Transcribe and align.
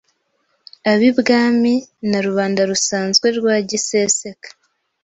Ab'ibwami 0.91 1.73
na 2.09 2.19
rubanda 2.25 2.61
rusanzwe 2.71 3.27
rwa 3.37 3.55
giseseka, 3.69 4.49